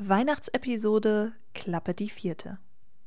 [0.00, 2.58] Weihnachtsepisode Klappe die vierte.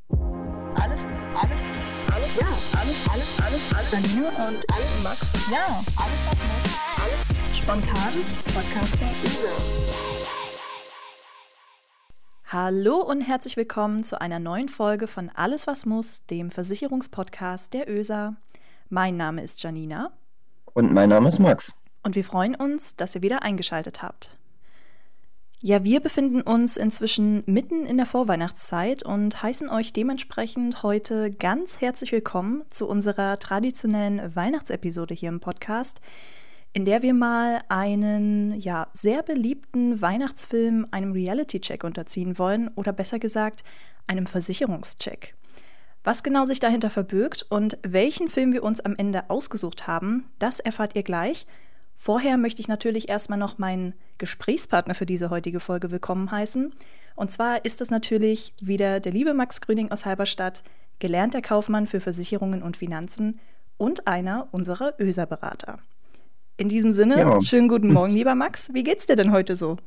[0.09, 1.05] Alles,
[1.41, 1.63] alles,
[2.11, 3.91] alles, ja, alles, alles, alles, alles.
[4.13, 5.49] Janine und alles, Max.
[5.49, 6.79] Ja, alles, was muss.
[7.01, 8.13] Alles spontan.
[8.53, 9.05] Podcaster
[12.47, 17.89] Hallo und herzlich willkommen zu einer neuen Folge von Alles, was muss, dem Versicherungspodcast der
[17.89, 18.35] ÖSA.
[18.89, 20.11] Mein Name ist Janina.
[20.73, 21.71] Und mein Name ist Max.
[22.03, 24.35] Und wir freuen uns, dass ihr wieder eingeschaltet habt.
[25.63, 31.79] Ja, wir befinden uns inzwischen mitten in der Vorweihnachtszeit und heißen euch dementsprechend heute ganz
[31.79, 36.01] herzlich willkommen zu unserer traditionellen Weihnachtsepisode hier im Podcast,
[36.73, 43.19] in der wir mal einen ja sehr beliebten Weihnachtsfilm einem Reality-Check unterziehen wollen oder besser
[43.19, 43.63] gesagt
[44.07, 45.35] einem Versicherungscheck.
[46.03, 50.59] Was genau sich dahinter verbirgt und welchen Film wir uns am Ende ausgesucht haben, das
[50.59, 51.45] erfahrt ihr gleich.
[52.03, 56.73] Vorher möchte ich natürlich erstmal noch meinen Gesprächspartner für diese heutige Folge willkommen heißen.
[57.13, 60.63] Und zwar ist es natürlich wieder der liebe Max Grüning aus Halberstadt,
[60.97, 63.39] gelernter Kaufmann für Versicherungen und Finanzen
[63.77, 65.77] und einer unserer ÖSA-Berater.
[66.57, 67.41] In diesem Sinne, ja.
[67.43, 68.73] schönen guten Morgen, lieber Max.
[68.73, 69.77] Wie geht's dir denn heute so?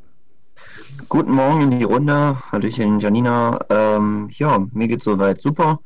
[1.09, 2.41] Guten Morgen in die Runde.
[2.53, 3.59] Hallöchen, Janina.
[3.71, 5.81] Ähm, ja, mir geht's soweit super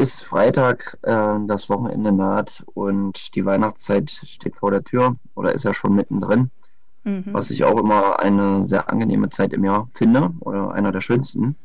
[0.00, 5.64] ist Freitag, äh, das Wochenende naht und die Weihnachtszeit steht vor der Tür oder ist
[5.64, 6.50] ja schon mittendrin.
[7.04, 7.24] Mhm.
[7.26, 11.56] Was ich auch immer eine sehr angenehme Zeit im Jahr finde oder einer der schönsten.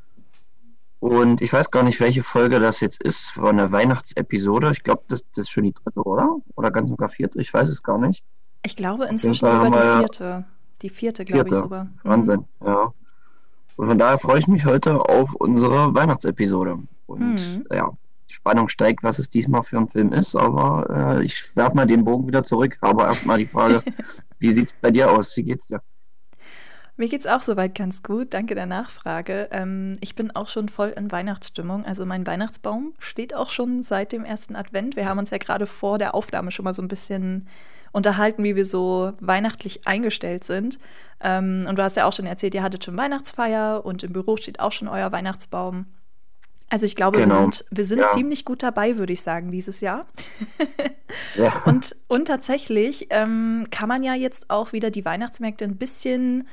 [0.99, 4.71] Und ich weiß gar nicht, welche Folge das jetzt ist von der Weihnachtsepisode.
[4.71, 6.37] Ich glaube, das, das ist schon die dritte, oder?
[6.55, 8.21] Oder ganz sogar vierte, ich weiß es gar nicht.
[8.65, 10.45] Ich glaube inzwischen sogar die vierte.
[10.81, 11.85] Die vierte, glaube ich sogar.
[11.85, 11.99] Mhm.
[12.03, 12.91] Wahnsinn, ja.
[13.77, 16.79] Und von daher freue ich mich heute auf unsere Weihnachtsepisode.
[17.05, 17.65] Und mhm.
[17.71, 17.91] ja,
[18.35, 20.35] Spannung steigt, was es diesmal für ein Film ist.
[20.35, 22.77] Aber äh, ich werfe mal den Bogen wieder zurück.
[22.81, 23.83] Aber erstmal die Frage,
[24.39, 25.35] wie sieht es bei dir aus?
[25.37, 25.81] Wie geht's dir?
[26.97, 28.33] Mir geht's auch soweit ganz gut.
[28.33, 29.49] Danke der Nachfrage.
[29.51, 31.85] Ähm, ich bin auch schon voll in Weihnachtsstimmung.
[31.85, 34.95] Also mein Weihnachtsbaum steht auch schon seit dem ersten Advent.
[34.95, 37.47] Wir haben uns ja gerade vor der Aufnahme schon mal so ein bisschen
[37.91, 40.79] unterhalten, wie wir so weihnachtlich eingestellt sind.
[41.21, 44.37] Ähm, und du hast ja auch schon erzählt, ihr hattet schon Weihnachtsfeier und im Büro
[44.37, 45.87] steht auch schon euer Weihnachtsbaum.
[46.69, 47.35] Also ich glaube, genau.
[47.35, 48.07] wir sind, wir sind ja.
[48.07, 50.07] ziemlich gut dabei, würde ich sagen, dieses Jahr.
[51.35, 51.53] ja.
[51.65, 56.47] und, und tatsächlich ähm, kann man ja jetzt auch wieder die Weihnachtsmärkte ein bisschen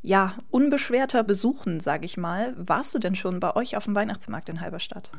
[0.00, 2.54] ja, unbeschwerter besuchen, sage ich mal.
[2.56, 5.10] Warst du denn schon bei euch auf dem Weihnachtsmarkt in Halberstadt?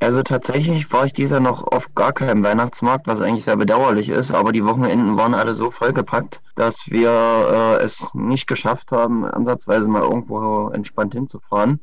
[0.00, 4.32] Also tatsächlich war ich dieser noch auf gar keinem Weihnachtsmarkt, was eigentlich sehr bedauerlich ist,
[4.32, 9.88] aber die Wochenenden waren alle so vollgepackt, dass wir äh, es nicht geschafft haben, ansatzweise
[9.88, 11.80] mal irgendwo entspannt hinzufahren.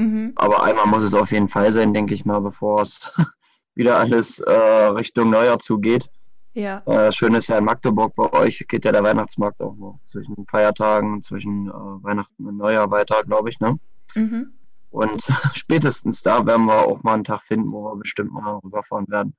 [0.00, 0.32] Mhm.
[0.36, 3.12] Aber einmal muss es auf jeden Fall sein, denke ich mal, bevor es
[3.74, 6.08] wieder alles äh, Richtung Neujahr zugeht.
[6.54, 6.82] Ja.
[6.86, 10.46] Äh, schön ist ja in Magdeburg bei euch geht ja der Weihnachtsmarkt auch noch zwischen
[10.46, 13.78] Feiertagen, zwischen äh, Weihnachten und Neujahr weiter, glaube ich, ne?
[14.14, 14.54] Mhm.
[14.88, 15.22] Und
[15.54, 19.36] spätestens da werden wir auch mal einen Tag finden, wo wir bestimmt mal rüberfahren werden.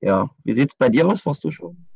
[0.00, 1.26] Ja, wie sieht es bei dir aus?
[1.26, 1.88] Warst du schon?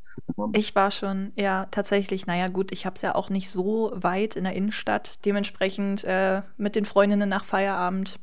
[0.52, 2.26] Ich war schon, ja, tatsächlich.
[2.26, 5.24] Naja, gut, ich habe es ja auch nicht so weit in der Innenstadt.
[5.24, 8.18] Dementsprechend äh, mit den Freundinnen nach Feierabend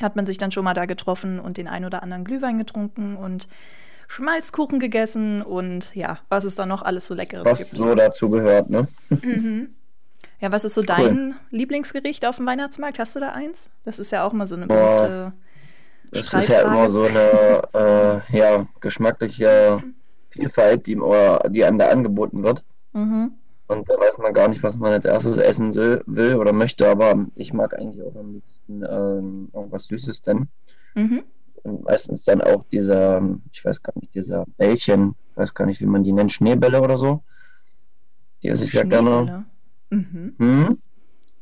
[0.00, 3.16] hat man sich dann schon mal da getroffen und den ein oder anderen Glühwein getrunken
[3.16, 3.48] und
[4.08, 7.72] Schmalzkuchen gegessen und ja, was es da noch alles so Leckeres was gibt.
[7.72, 8.88] Was so dazu gehört, ne?
[9.08, 9.74] Mhm.
[10.38, 12.98] Ja, was ist so dein Lieblingsgericht auf dem Weihnachtsmarkt?
[12.98, 13.70] Hast du da eins?
[13.84, 15.32] Das ist ja auch mal so eine beliebte
[16.10, 17.62] Das ist ja immer so eine
[18.32, 19.82] äh, ja, geschmackliche
[20.32, 20.98] Vielfalt, die,
[21.50, 22.64] die einem da angeboten wird.
[22.92, 23.32] Mhm.
[23.68, 27.26] Und da weiß man gar nicht, was man als erstes essen will oder möchte, aber
[27.34, 30.48] ich mag eigentlich auch am liebsten ähm, irgendwas Süßes denn.
[30.94, 31.22] Mhm.
[31.62, 33.22] Und meistens dann auch dieser,
[33.52, 36.82] ich weiß gar nicht, dieser Bällchen, ich weiß gar nicht, wie man die nennt, Schneebälle
[36.82, 37.22] oder so.
[38.42, 39.46] Die esse ich ja gerne.
[39.90, 40.34] Mhm.
[40.38, 40.78] Hm?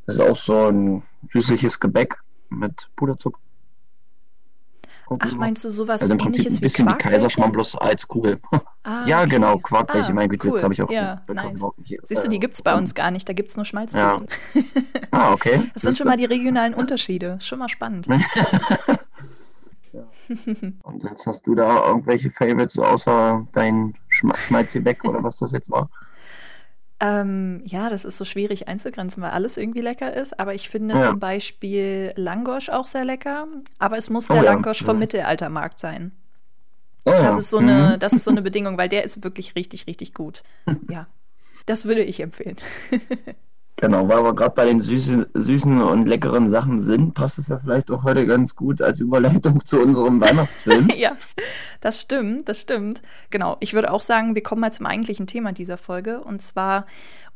[0.07, 1.03] Das ist auch so ein
[1.33, 2.19] süßliches Gebäck
[2.51, 3.41] mit Puderzucker
[5.19, 8.07] Ach, meinst du sowas also im Prinzip ähnliches ein bisschen wie, wie Kaiserschmarrn bloß als
[8.07, 8.39] Kugel.
[8.83, 9.29] Ah, ja, okay.
[9.29, 10.13] genau, Quarkbällchen.
[10.13, 10.51] Ah, mein Gott, cool.
[10.53, 11.61] jetzt habe ich auch ja, nice.
[12.05, 13.29] Siehst du, die gibt es bei uns gar nicht.
[13.29, 14.27] Da gibt es nur Schmalzkuchen.
[14.55, 14.63] Ja.
[15.11, 15.71] Ah, okay.
[15.75, 17.37] Das sind schon mal die regionalen Unterschiede.
[17.43, 18.07] Schon mal spannend.
[19.93, 20.03] ja.
[20.83, 25.91] Und jetzt hast du da irgendwelche Favorites außer dein Schmalzgebäck oder was das jetzt war?
[27.03, 30.39] Ähm, ja, das ist so schwierig einzugrenzen, weil alles irgendwie lecker ist.
[30.39, 31.01] Aber ich finde ja.
[31.01, 33.49] zum Beispiel Langosch auch sehr lecker.
[33.79, 34.53] Aber es muss der oh, ja.
[34.53, 36.13] Langosch vom Mittelaltermarkt sein.
[37.07, 37.99] Oh, das, ist so eine, mhm.
[38.01, 40.43] das ist so eine Bedingung, weil der ist wirklich richtig, richtig gut.
[40.91, 41.07] Ja,
[41.67, 42.57] das würde ich empfehlen.
[43.77, 47.59] Genau, weil wir gerade bei den süßen, süßen und leckeren Sachen sind, passt es ja
[47.59, 50.91] vielleicht auch heute ganz gut als Überleitung zu unserem Weihnachtsfilm.
[50.97, 51.17] ja,
[51.81, 53.01] das stimmt, das stimmt.
[53.31, 56.21] Genau, ich würde auch sagen, wir kommen mal zum eigentlichen Thema dieser Folge.
[56.21, 56.85] Und zwar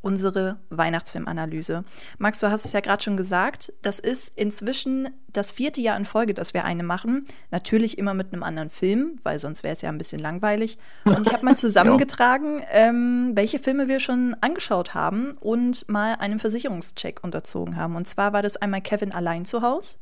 [0.04, 1.82] unsere Weihnachtsfilmanalyse.
[2.18, 6.04] Max, du hast es ja gerade schon gesagt, das ist inzwischen das vierte Jahr in
[6.04, 7.24] Folge, dass wir eine machen.
[7.50, 10.76] Natürlich immer mit einem anderen Film, weil sonst wäre es ja ein bisschen langweilig.
[11.04, 12.66] Und ich habe mal zusammengetragen, ja.
[12.70, 17.96] ähm, welche Filme wir schon angeschaut haben und mal einen Versicherungscheck unterzogen haben.
[17.96, 19.96] Und zwar war das einmal Kevin allein zu Hause.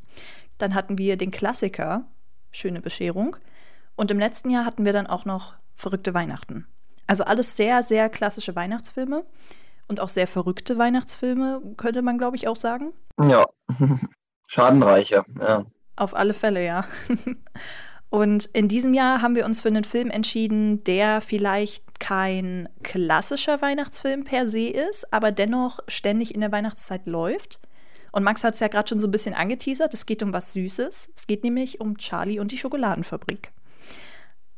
[0.58, 2.06] Dann hatten wir den Klassiker,
[2.50, 3.37] Schöne Bescherung.
[3.94, 6.66] Und im letzten Jahr hatten wir dann auch noch Verrückte Weihnachten.
[7.06, 9.25] Also alles sehr, sehr klassische Weihnachtsfilme
[9.93, 12.94] und auch sehr verrückte Weihnachtsfilme, könnte man, glaube ich, auch sagen.
[13.23, 13.44] Ja,
[14.49, 15.67] schadenreiche, ja.
[15.97, 16.87] Auf alle Fälle, ja.
[18.09, 23.61] Und in diesem Jahr haben wir uns für einen Film entschieden, der vielleicht kein klassischer
[23.61, 27.61] Weihnachtsfilm per se ist, aber dennoch ständig in der Weihnachtszeit läuft.
[28.12, 29.93] Und Max hat es ja gerade schon so ein bisschen angeteasert.
[29.95, 31.11] Es geht um was Süßes.
[31.15, 33.53] Es geht nämlich um Charlie und die Schokoladenfabrik.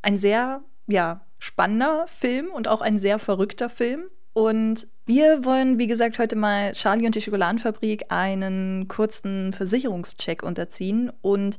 [0.01, 4.05] Ein sehr, ja, spannender Film und auch ein sehr verrückter Film.
[4.35, 11.09] Und wir wollen, wie gesagt, heute mal Charlie und die Schokoladenfabrik einen kurzen Versicherungscheck unterziehen.
[11.21, 11.57] Und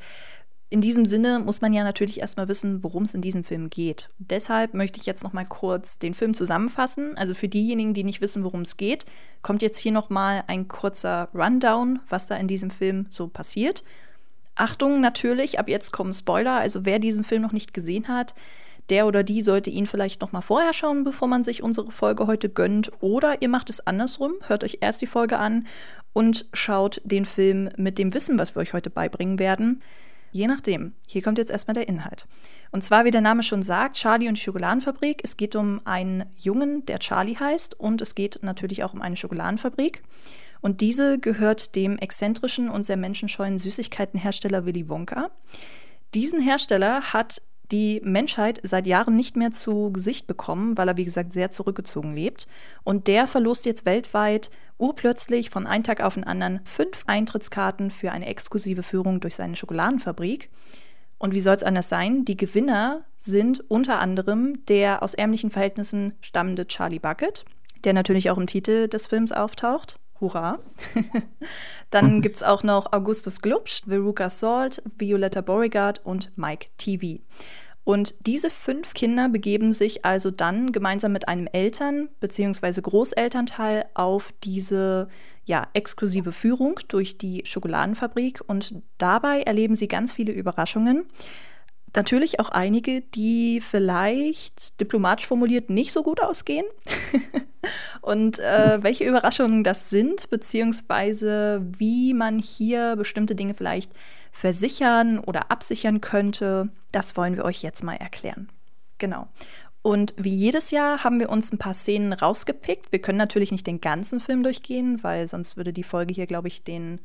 [0.68, 4.10] in diesem Sinne muss man ja natürlich erstmal wissen, worum es in diesem Film geht.
[4.18, 7.16] deshalb möchte ich jetzt noch mal kurz den Film zusammenfassen.
[7.16, 9.06] Also für diejenigen, die nicht wissen, worum es geht,
[9.40, 13.84] kommt jetzt hier noch mal ein kurzer Rundown, was da in diesem Film so passiert.
[14.54, 16.56] Achtung natürlich, ab jetzt kommen Spoiler.
[16.56, 18.34] Also wer diesen Film noch nicht gesehen hat,
[18.90, 22.26] der oder die sollte ihn vielleicht noch mal vorher schauen, bevor man sich unsere Folge
[22.26, 22.90] heute gönnt.
[23.00, 25.66] Oder ihr macht es andersrum, hört euch erst die Folge an
[26.12, 29.82] und schaut den Film mit dem Wissen, was wir euch heute beibringen werden.
[30.32, 30.92] Je nachdem.
[31.06, 32.26] Hier kommt jetzt erstmal der Inhalt.
[32.70, 35.20] Und zwar, wie der Name schon sagt, Charlie und die Schokoladenfabrik.
[35.22, 39.16] Es geht um einen Jungen, der Charlie heißt, und es geht natürlich auch um eine
[39.16, 40.02] Schokoladenfabrik.
[40.60, 45.30] Und diese gehört dem exzentrischen und sehr menschenscheuen Süßigkeitenhersteller Willy Wonka.
[46.14, 47.40] Diesen Hersteller hat
[47.72, 52.14] die Menschheit seit Jahren nicht mehr zu Gesicht bekommen, weil er, wie gesagt, sehr zurückgezogen
[52.14, 52.46] lebt.
[52.84, 58.12] Und der verlost jetzt weltweit urplötzlich von einem Tag auf den anderen fünf Eintrittskarten für
[58.12, 60.50] eine exklusive Führung durch seine Schokoladenfabrik.
[61.18, 62.24] Und wie soll es anders sein?
[62.24, 67.44] Die Gewinner sind unter anderem der aus ärmlichen Verhältnissen stammende Charlie Bucket,
[67.84, 69.98] der natürlich auch im Titel des Films auftaucht.
[70.20, 70.58] Hurra.
[71.90, 77.22] Dann gibt es auch noch Augustus Glubsch, Veruca Salt, Violetta Beauregard und Mike TV.
[77.84, 82.80] Und diese fünf Kinder begeben sich also dann gemeinsam mit einem Eltern- bzw.
[82.80, 85.06] Großelternteil auf diese
[85.44, 91.06] ja, exklusive Führung durch die Schokoladenfabrik und dabei erleben sie ganz viele Überraschungen
[91.96, 96.66] natürlich auch einige, die vielleicht diplomatisch formuliert nicht so gut ausgehen.
[98.00, 103.92] und äh, welche Überraschungen das sind, beziehungsweise wie man hier bestimmte Dinge vielleicht
[104.32, 108.48] versichern oder absichern könnte, das wollen wir euch jetzt mal erklären.
[108.98, 109.28] Genau.
[109.82, 112.90] Und wie jedes Jahr haben wir uns ein paar Szenen rausgepickt.
[112.90, 116.48] Wir können natürlich nicht den ganzen Film durchgehen, weil sonst würde die Folge hier, glaube
[116.48, 117.00] ich, den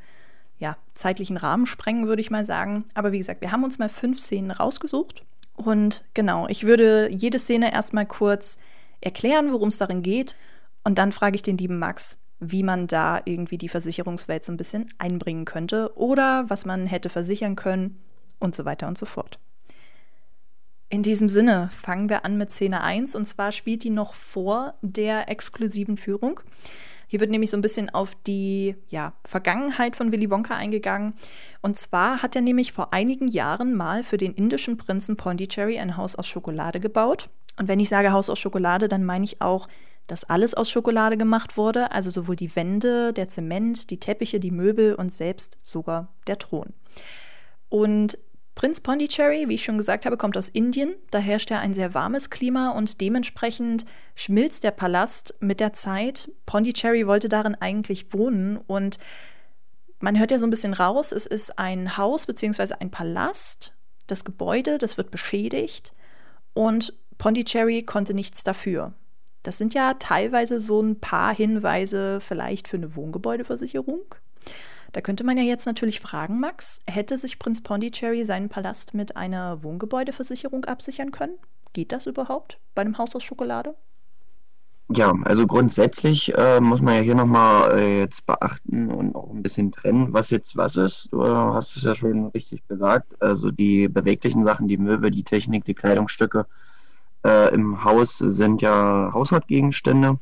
[0.61, 2.85] ja, zeitlichen Rahmen sprengen, würde ich mal sagen.
[2.93, 5.25] Aber wie gesagt, wir haben uns mal fünf Szenen rausgesucht.
[5.55, 8.59] Und genau, ich würde jede Szene erstmal kurz
[9.01, 10.37] erklären, worum es darin geht.
[10.83, 14.57] Und dann frage ich den lieben Max, wie man da irgendwie die Versicherungswelt so ein
[14.57, 17.99] bisschen einbringen könnte oder was man hätte versichern können
[18.39, 19.39] und so weiter und so fort.
[20.89, 24.75] In diesem Sinne fangen wir an mit Szene 1 und zwar spielt die noch vor
[24.81, 26.41] der exklusiven Führung.
[27.11, 31.13] Hier wird nämlich so ein bisschen auf die ja, Vergangenheit von Willy Wonka eingegangen.
[31.61, 35.97] Und zwar hat er nämlich vor einigen Jahren mal für den indischen Prinzen Pondicherry ein
[35.97, 37.29] Haus aus Schokolade gebaut.
[37.59, 39.67] Und wenn ich sage Haus aus Schokolade, dann meine ich auch,
[40.07, 44.51] dass alles aus Schokolade gemacht wurde, also sowohl die Wände, der Zement, die Teppiche, die
[44.51, 46.67] Möbel und selbst sogar der Thron.
[47.67, 48.17] Und
[48.61, 50.93] Prinz Pondicherry, wie ich schon gesagt habe, kommt aus Indien.
[51.09, 56.29] Da herrscht ja ein sehr warmes Klima und dementsprechend schmilzt der Palast mit der Zeit.
[56.45, 58.99] Pondicherry wollte darin eigentlich wohnen und
[59.99, 62.75] man hört ja so ein bisschen raus, es ist ein Haus bzw.
[62.79, 63.73] ein Palast.
[64.05, 65.95] Das Gebäude, das wird beschädigt
[66.53, 68.93] und Pondicherry konnte nichts dafür.
[69.41, 74.03] Das sind ja teilweise so ein paar Hinweise vielleicht für eine Wohngebäudeversicherung.
[74.91, 79.15] Da könnte man ja jetzt natürlich fragen, Max, hätte sich Prinz Pondicherry seinen Palast mit
[79.15, 81.37] einer Wohngebäudeversicherung absichern können?
[81.73, 83.75] Geht das überhaupt bei einem Haus aus Schokolade?
[84.93, 89.41] Ja, also grundsätzlich äh, muss man ja hier nochmal äh, jetzt beachten und auch ein
[89.41, 91.07] bisschen trennen, was jetzt was ist.
[91.13, 93.13] Du hast es ja schon richtig gesagt.
[93.21, 96.45] Also die beweglichen Sachen, die Möbel, die Technik, die Kleidungsstücke
[97.23, 100.19] äh, im Haus sind ja Haushaltsgegenstände.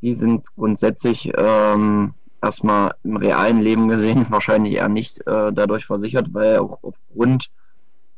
[0.00, 6.34] Die sind grundsätzlich ähm, erstmal im realen Leben gesehen wahrscheinlich eher nicht äh, dadurch versichert,
[6.34, 7.50] weil auch aufgrund,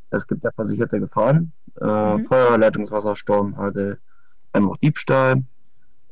[0.09, 2.25] es gibt ja versicherte Gefahren, äh, mhm.
[2.25, 3.99] Feuer, Leitungswasser, Sturm, Hagel,
[4.53, 5.43] auch Diebstahl.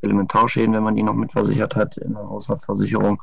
[0.04, 3.22] Elementarschäden, wenn man die noch mitversichert hat in der Hausratversicherung,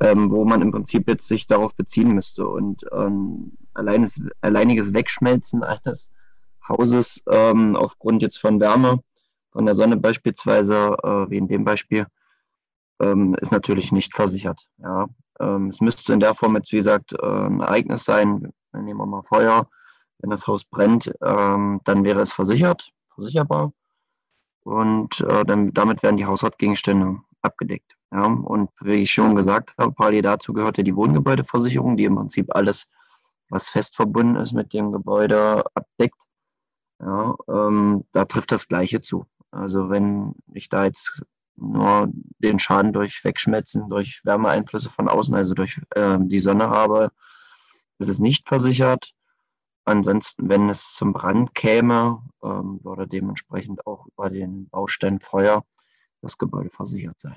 [0.00, 2.46] ähm, wo man im Prinzip jetzt sich darauf beziehen müsste.
[2.46, 6.12] Und ähm, alleines, alleiniges Wegschmelzen eines
[6.68, 9.00] Hauses ähm, aufgrund jetzt von Wärme,
[9.52, 12.06] von der Sonne beispielsweise, äh, wie in dem Beispiel,
[13.00, 14.68] ähm, ist natürlich nicht versichert.
[14.78, 15.06] Ja.
[15.40, 18.52] Ähm, es müsste in der Form jetzt, wie gesagt, äh, ein Ereignis sein.
[18.72, 19.68] Nehmen wir mal Feuer.
[20.18, 23.72] Wenn das Haus brennt, ähm, dann wäre es versichert, versicherbar.
[24.64, 27.96] Und äh, dann, damit werden die Haushaltsgegenstände abgedeckt.
[28.12, 28.24] Ja.
[28.24, 32.54] Und wie ich schon gesagt habe, parallel dazu gehört ja die Wohngebäudeversicherung, die im Prinzip
[32.54, 32.88] alles,
[33.48, 36.20] was fest verbunden ist mit dem Gebäude, abdeckt.
[37.00, 39.24] Ja, ähm, da trifft das Gleiche zu.
[39.52, 41.22] Also wenn ich da jetzt
[41.60, 47.10] nur den Schaden durch Wegschmelzen, durch Wärmeeinflüsse von außen, also durch äh, die Sonne habe,
[47.98, 49.12] ist es nicht versichert.
[49.84, 55.64] Ansonsten, wenn es zum Brand käme, ähm, würde dementsprechend auch über den Baustein Feuer
[56.20, 57.36] das Gebäude versichert sein.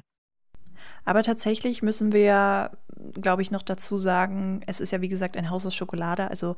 [1.06, 2.72] Aber tatsächlich müssen wir,
[3.14, 6.30] glaube ich, noch dazu sagen, es ist ja wie gesagt ein Haus aus Schokolade.
[6.30, 6.56] Also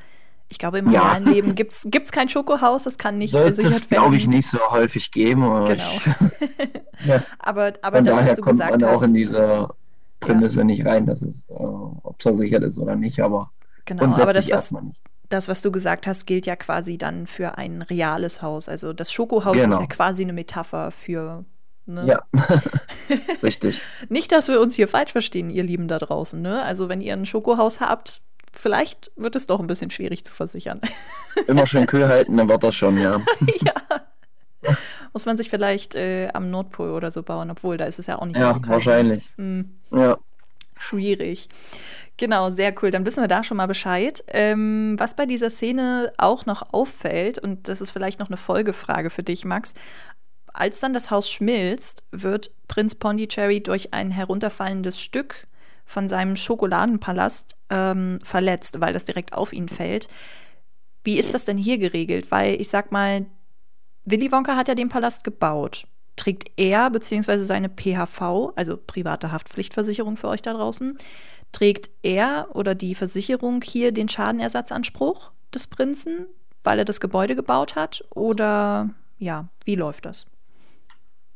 [0.53, 1.01] ich glaube, im ja.
[1.01, 4.03] realen Leben gibt es kein Schokohaus, das kann nicht Sollte versichert es, werden.
[4.03, 5.41] glaube ich, nicht so häufig geben.
[5.65, 5.91] genau.
[5.95, 6.05] Ich,
[7.07, 7.23] ja.
[7.39, 8.97] Aber, aber das, was du kommt gesagt man hast.
[8.97, 9.67] auch in diese
[10.19, 10.63] Prämisse ja.
[10.65, 13.51] nicht rein, dass es, äh, ob es versichert ist oder nicht, aber
[13.85, 14.71] genau, aber das, was,
[15.29, 18.69] das, was du gesagt hast, gilt ja quasi dann für ein reales Haus.
[18.69, 19.77] Also das Schokohaus genau.
[19.77, 21.45] ist ja quasi eine Metapher für
[21.85, 22.05] Ne?
[22.07, 22.21] Ja,
[23.43, 23.81] richtig.
[24.07, 26.41] Nicht, dass wir uns hier falsch verstehen, ihr Lieben da draußen.
[26.41, 26.63] Ne?
[26.63, 28.21] Also wenn ihr ein Schokohaus habt,
[28.53, 30.81] vielleicht wird es doch ein bisschen schwierig zu versichern.
[31.47, 33.21] Immer schön kühl halten, dann wird das schon, ja.
[33.61, 33.73] ja.
[35.11, 38.19] Muss man sich vielleicht äh, am Nordpol oder so bauen, obwohl da ist es ja
[38.19, 38.69] auch nicht ja, so kalt.
[38.69, 39.29] Wahrscheinlich.
[39.37, 39.75] Hm.
[39.91, 40.17] Ja.
[40.77, 41.49] Schwierig.
[42.17, 42.91] Genau, sehr cool.
[42.91, 44.23] Dann wissen wir da schon mal Bescheid.
[44.27, 49.09] Ähm, was bei dieser Szene auch noch auffällt, und das ist vielleicht noch eine Folgefrage
[49.09, 49.73] für dich, Max,
[50.53, 55.47] als dann das Haus schmilzt, wird Prinz Pondicherry durch ein herunterfallendes Stück
[55.93, 60.07] von seinem Schokoladenpalast ähm, verletzt, weil das direkt auf ihn fällt.
[61.03, 62.31] Wie ist das denn hier geregelt?
[62.31, 63.27] Weil ich sag mal,
[64.03, 65.85] Willy Wonka hat ja den Palast gebaut.
[66.15, 67.37] Trägt er bzw.
[67.37, 70.97] seine PHV, also private Haftpflichtversicherung für euch da draußen,
[71.51, 76.25] trägt er oder die Versicherung hier den Schadenersatzanspruch des Prinzen,
[76.63, 78.03] weil er das Gebäude gebaut hat?
[78.09, 80.25] Oder ja, wie läuft das?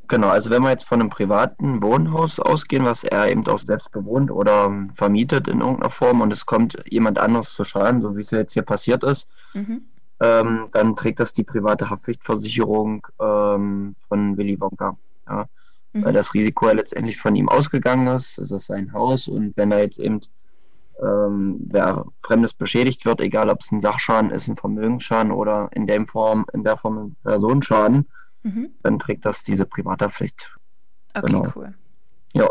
[0.07, 3.91] Genau, also wenn wir jetzt von einem privaten Wohnhaus ausgehen, was er eben auch selbst
[3.91, 8.21] bewohnt oder vermietet in irgendeiner Form und es kommt jemand anderes zu Schaden, so wie
[8.21, 9.81] es jetzt hier passiert ist, mhm.
[10.21, 14.97] ähm, dann trägt das die private Haftpflichtversicherung ähm, von Willy Wonka.
[15.27, 15.45] Ja?
[15.91, 16.05] Mhm.
[16.05, 19.71] Weil das Risiko ja letztendlich von ihm ausgegangen ist, es ist sein Haus und wenn
[19.71, 20.21] da jetzt eben
[21.01, 25.85] ähm, wer Fremdes beschädigt wird, egal ob es ein Sachschaden ist, ein Vermögensschaden oder in
[25.85, 28.07] der Form, in der Form ein Personenschaden,
[28.43, 28.71] mhm.
[28.83, 30.55] dann trägt das diese Privathaftpflicht.
[31.13, 31.51] Okay, genau.
[31.55, 31.73] cool.
[32.33, 32.49] Ja.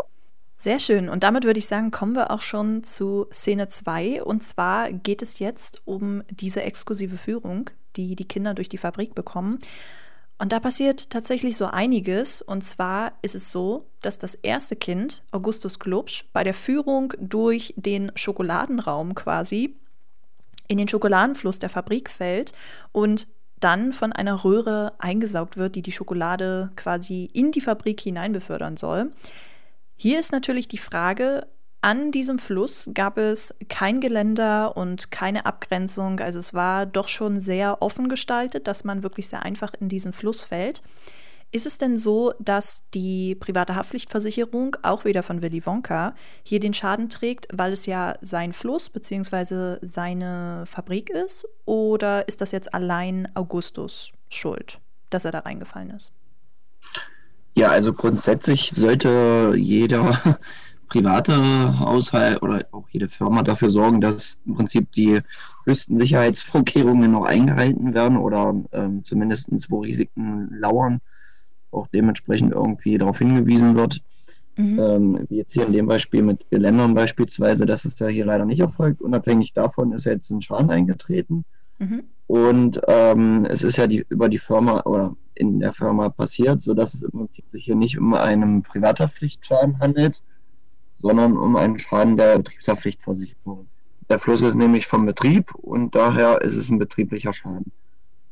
[0.59, 1.07] Sehr schön.
[1.07, 4.23] Und damit würde ich sagen, kommen wir auch schon zu Szene 2.
[4.23, 9.13] Und zwar geht es jetzt um diese exklusive Führung, die die Kinder durch die Fabrik
[9.13, 9.59] bekommen.
[10.39, 12.41] Und da passiert tatsächlich so einiges.
[12.41, 17.73] Und zwar ist es so, dass das erste Kind, Augustus Glubsch, bei der Führung durch
[17.77, 19.75] den Schokoladenraum quasi
[20.67, 22.51] in den Schokoladenfluss der Fabrik fällt
[22.91, 23.27] und
[23.59, 28.77] dann von einer Röhre eingesaugt wird, die die Schokolade quasi in die Fabrik hinein befördern
[28.77, 29.11] soll.
[29.95, 31.47] Hier ist natürlich die Frage,
[31.81, 37.39] an diesem Fluss gab es kein Geländer und keine Abgrenzung, also es war doch schon
[37.39, 40.81] sehr offen gestaltet, dass man wirklich sehr einfach in diesen Fluss fällt.
[41.51, 46.13] Ist es denn so, dass die private Haftpflichtversicherung, auch wieder von Willy Wonka,
[46.43, 49.77] hier den Schaden trägt, weil es ja sein Fluss bzw.
[49.81, 51.47] seine Fabrik ist?
[51.65, 56.11] Oder ist das jetzt allein Augustus Schuld, dass er da reingefallen ist?
[57.55, 60.37] Ja, also grundsätzlich sollte jeder
[60.89, 65.21] private Haushalt oder auch jede Firma dafür sorgen, dass im Prinzip die
[65.63, 70.99] höchsten Sicherheitsvorkehrungen noch eingehalten werden oder ähm, zumindest wo Risiken lauern,
[71.71, 74.01] auch dementsprechend irgendwie darauf hingewiesen wird.
[74.55, 74.79] Mhm.
[74.79, 78.45] Ähm, wie jetzt hier in dem Beispiel mit Geländern beispielsweise, das ist ja hier leider
[78.45, 79.01] nicht erfolgt.
[79.01, 81.45] Unabhängig davon ist ja jetzt ein Schaden eingetreten.
[81.77, 82.03] Mhm.
[82.25, 86.93] Und ähm, es ist ja die, über die Firma oder in der Firma passiert, sodass
[86.93, 90.23] es im Prinzip sich hier nicht um einen Privathaftpflichtschaden handelt,
[90.99, 93.67] sondern um einen Schaden der Betriebshaftpflichtversicherung.
[94.09, 97.71] Der Fluss ist nämlich vom Betrieb und daher ist es ein betrieblicher Schaden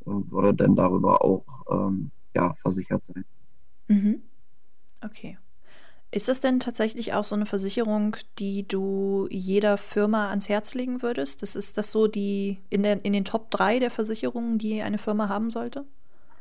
[0.04, 3.26] und würde dann darüber auch ähm, ja, versichert sein.
[3.88, 4.22] Mhm.
[5.02, 5.38] Okay.
[6.12, 11.02] Ist das denn tatsächlich auch so eine Versicherung, die du jeder Firma ans Herz legen
[11.02, 11.42] würdest?
[11.42, 14.98] Das ist das so die in, der, in den Top 3 der Versicherungen, die eine
[14.98, 15.84] Firma haben sollte?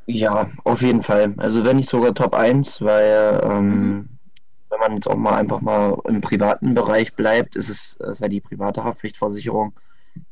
[0.05, 1.33] Ja, auf jeden Fall.
[1.37, 4.09] Also wenn nicht sogar Top 1, weil ähm, mhm.
[4.69, 8.27] wenn man jetzt auch mal einfach mal im privaten Bereich bleibt, ist es ist ja
[8.27, 9.73] die private Haftpflichtversicherung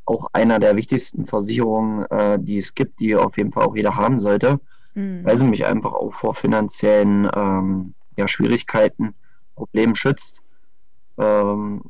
[0.05, 3.95] auch einer der wichtigsten Versicherungen, äh, die es gibt, die auf jeden Fall auch jeder
[3.95, 4.59] haben sollte,
[4.93, 5.23] mhm.
[5.23, 9.15] weil sie mich einfach auch vor finanziellen ähm, ja, Schwierigkeiten,
[9.55, 10.41] Problemen schützt.
[11.17, 11.81] Ähm,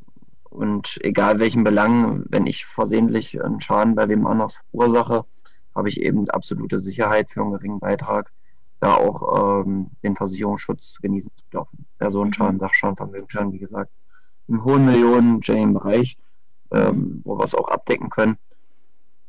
[0.50, 5.25] und egal welchen Belang, wenn ich versehentlich einen Schaden bei wem anders verursache,
[5.74, 8.31] habe ich eben absolute Sicherheit für einen geringen Beitrag,
[8.79, 11.86] da auch ähm, den Versicherungsschutz genießen zu dürfen.
[11.98, 12.60] Personenschaden, mhm.
[12.60, 13.91] Sachschaden, Vermögensschaden, wie gesagt,
[14.48, 16.17] im hohen Millionen Bereich,
[16.72, 18.38] ähm, wo wir es auch abdecken können.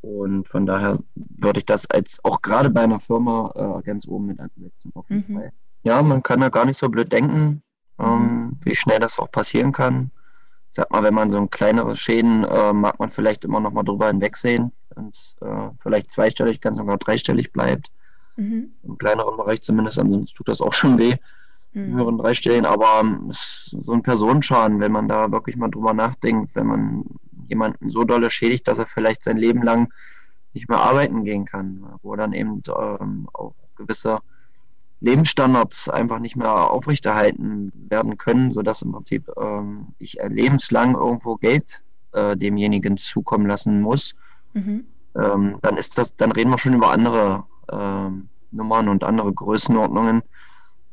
[0.04, 4.26] Und von daher würde ich das als auch gerade bei einer Firma äh, ganz oben
[4.26, 4.92] mit ansetzen.
[4.94, 5.38] Auf jeden mhm.
[5.38, 5.52] Fall.
[5.82, 7.62] Ja, man kann da gar nicht so blöd denken,
[7.98, 8.56] ähm, mhm.
[8.64, 10.10] wie schnell das auch passieren kann.
[10.68, 13.82] Sag mal, wenn man so ein kleineres Schäden äh, mag man vielleicht immer noch mal
[13.82, 17.90] drüber hinwegsehen, wenn es äh, vielleicht zweistellig, ganz sogar dreistellig bleibt.
[18.36, 18.72] Mhm.
[18.82, 21.16] Im kleineren Bereich zumindest, ansonsten tut das auch schon weh.
[21.72, 21.84] Mhm.
[21.84, 25.94] Im höheren dreistelligen, aber ähm, ist so ein Personenschaden, wenn man da wirklich mal drüber
[25.94, 27.04] nachdenkt, wenn man
[27.48, 29.92] jemanden so dolle schädigt, dass er vielleicht sein Leben lang
[30.52, 34.20] nicht mehr arbeiten gehen kann, wo dann eben ähm, auch gewisse
[35.00, 41.82] Lebensstandards einfach nicht mehr aufrechterhalten werden können, sodass im Prinzip ähm, ich lebenslang irgendwo Geld
[42.12, 44.14] äh, demjenigen zukommen lassen muss,
[44.54, 44.86] mhm.
[45.16, 50.22] ähm, dann ist das, dann reden wir schon über andere ähm, Nummern und andere Größenordnungen.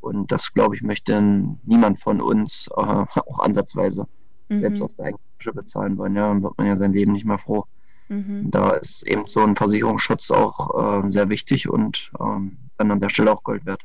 [0.01, 1.21] Und das, glaube ich, möchte
[1.63, 4.07] niemand von uns äh, auch ansatzweise
[4.49, 4.59] mhm.
[4.61, 6.15] selbst aus der eigenen Tasche bezahlen wollen.
[6.15, 7.65] Ja, dann wird man ja sein Leben nicht mehr froh.
[8.09, 8.51] Mhm.
[8.51, 13.09] Da ist eben so ein Versicherungsschutz auch äh, sehr wichtig und ähm, dann an der
[13.09, 13.81] Stelle auch Gold wert.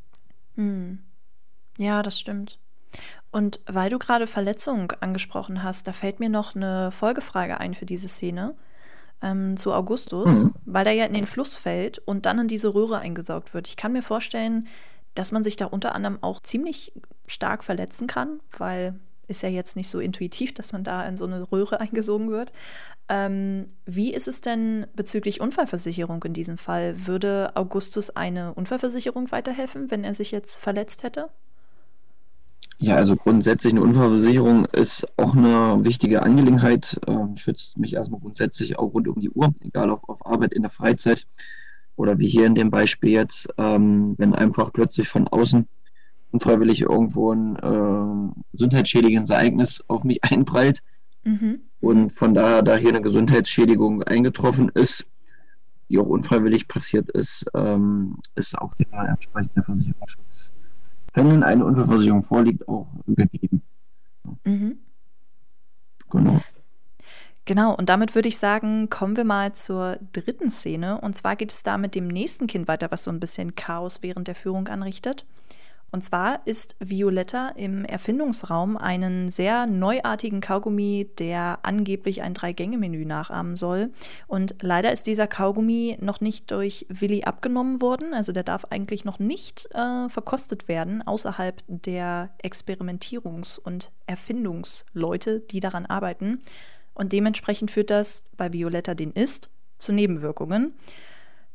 [0.57, 0.99] Hm.
[1.79, 2.59] Ja, das stimmt.
[3.31, 7.85] Und weil du gerade Verletzung angesprochen hast, da fällt mir noch eine Folgefrage ein für
[7.85, 8.55] diese Szene
[9.23, 10.55] ähm, zu Augustus, mhm.
[10.65, 13.69] weil er ja in den Fluss fällt und dann in diese Röhre eingesaugt wird.
[13.69, 14.67] Ich kann mir vorstellen,
[15.15, 16.93] dass man sich da unter anderem auch ziemlich
[17.27, 21.25] stark verletzen kann, weil ist ja jetzt nicht so intuitiv, dass man da in so
[21.25, 22.53] eine Röhre eingesogen wird.
[23.09, 27.07] Ähm, wie ist es denn bezüglich Unfallversicherung in diesem Fall?
[27.07, 31.31] Würde Augustus eine Unfallversicherung weiterhelfen, wenn er sich jetzt verletzt hätte?
[32.79, 38.79] Ja, also grundsätzlich eine Unfallversicherung ist auch eine wichtige Angelegenheit, ähm, schützt mich erstmal grundsätzlich
[38.79, 41.27] auch rund um die Uhr, egal ob auf Arbeit, in der Freizeit
[41.97, 45.67] oder wie hier in dem Beispiel jetzt, ähm, wenn einfach plötzlich von außen
[46.37, 50.83] unfreiwillig irgendwo ein äh, gesundheitsschädigendes Ereignis auf mich einprallt
[51.25, 51.61] mhm.
[51.81, 55.07] und von daher, da hier eine Gesundheitsschädigung eingetroffen ist,
[55.89, 60.53] die auch unfreiwillig passiert ist, ähm, ist auch der entsprechende Versicherungsschutz,
[61.15, 63.63] wenn eine Unfallversicherung vorliegt, auch gegeben.
[64.45, 64.79] Mhm.
[66.11, 66.41] Genau.
[67.47, 71.01] Genau, und damit würde ich sagen, kommen wir mal zur dritten Szene.
[71.01, 74.03] Und zwar geht es da mit dem nächsten Kind weiter, was so ein bisschen Chaos
[74.03, 75.25] während der Führung anrichtet.
[75.93, 83.57] Und zwar ist Violetta im Erfindungsraum einen sehr neuartigen Kaugummi, der angeblich ein Drei-Gänge-Menü nachahmen
[83.57, 83.91] soll.
[84.27, 88.15] Und leider ist dieser Kaugummi noch nicht durch Willi abgenommen worden.
[88.15, 95.61] Also der darf eigentlich noch nicht äh, verkostet werden, außerhalb der Experimentierungs- und Erfindungsleute, die
[95.61, 96.41] daran arbeiten.
[96.95, 100.73] Und dementsprechend führt das, weil Violetta den isst, zu Nebenwirkungen.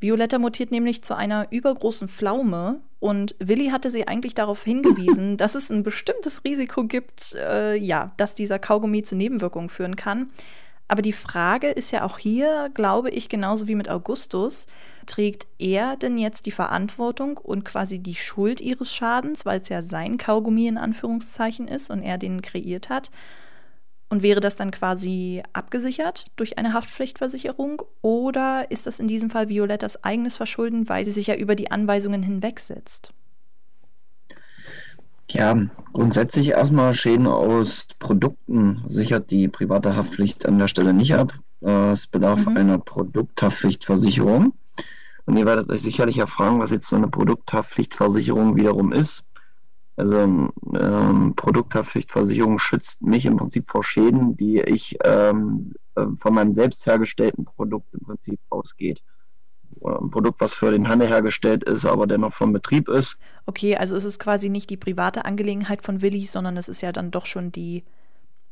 [0.01, 5.55] Violetta mutiert nämlich zu einer übergroßen Pflaume und Willi hatte sie eigentlich darauf hingewiesen, dass
[5.55, 10.31] es ein bestimmtes Risiko gibt, äh, ja, dass dieser Kaugummi zu Nebenwirkungen führen kann.
[10.87, 14.67] Aber die Frage ist ja auch hier, glaube ich, genauso wie mit Augustus,
[15.05, 19.83] trägt er denn jetzt die Verantwortung und quasi die Schuld ihres Schadens, weil es ja
[19.83, 23.09] sein Kaugummi in Anführungszeichen ist und er den kreiert hat?
[24.11, 29.47] Und wäre das dann quasi abgesichert durch eine Haftpflichtversicherung oder ist das in diesem Fall
[29.47, 33.13] Violettas eigenes Verschulden, weil sie sich ja über die Anweisungen hinwegsetzt?
[35.29, 35.57] Ja,
[35.93, 41.33] grundsätzlich erstmal Schäden aus Produkten sichert die private Haftpflicht an der Stelle nicht ab.
[41.61, 42.57] Es bedarf mhm.
[42.57, 44.51] einer Produkthaftpflichtversicherung.
[45.25, 49.23] Und ihr werdet euch sicherlich ja fragen, was jetzt so eine Produkthaftpflichtversicherung wiederum ist.
[49.97, 56.53] Also ähm, Produkthaftpflichtversicherung schützt mich im Prinzip vor Schäden, die ich ähm, äh, von meinem
[56.53, 59.03] selbst hergestellten Produkt im Prinzip ausgeht.
[59.83, 63.17] Ein Produkt, was für den Handel hergestellt ist, aber dennoch vom Betrieb ist.
[63.45, 66.91] Okay, also ist es quasi nicht die private Angelegenheit von Willi, sondern es ist ja
[66.91, 67.83] dann doch schon die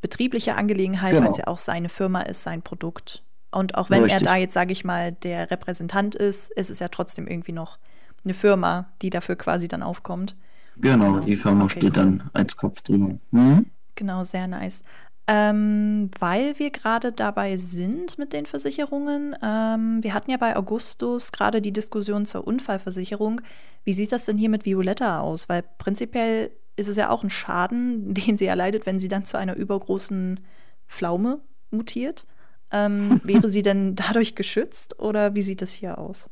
[0.02, 1.26] betriebliche Angelegenheit, genau.
[1.26, 3.24] weil es ja auch seine Firma ist, sein Produkt.
[3.52, 4.22] Und auch wenn Richtig.
[4.22, 7.78] er da jetzt, sage ich mal, der Repräsentant ist, ist es ja trotzdem irgendwie noch
[8.24, 10.36] eine Firma, die dafür quasi dann aufkommt.
[10.82, 11.26] Genau, genau.
[11.26, 11.92] die Firma okay, steht cool.
[11.92, 13.18] dann als Kopf drüber.
[13.32, 13.66] Mhm.
[13.96, 14.84] Genau, sehr nice.
[15.28, 19.36] Ähm, weil wir gerade dabei sind mit den Versicherungen.
[19.44, 23.42] Ähm, wir hatten ja bei Augustus gerade die Diskussion zur Unfallversicherung.
[23.84, 25.48] Wie sieht das denn hier mit Violetta aus?
[25.48, 29.38] Weil prinzipiell ist es ja auch ein Schaden, den sie erleidet, wenn sie dann zu
[29.38, 30.40] einer übergroßen
[30.88, 32.26] Pflaume mutiert.
[32.72, 36.30] Ähm, wäre sie denn dadurch geschützt oder wie sieht das hier aus?